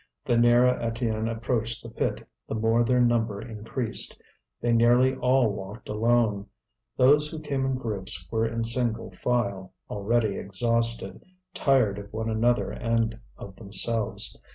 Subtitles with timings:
[0.25, 4.19] The nearer Étienne approached the pit the more their number increased.
[4.59, 6.47] They nearly all walked alone;
[6.97, 12.71] those who came in groups were in single file, already exhausted, tired of one another
[12.71, 14.35] and of themselves.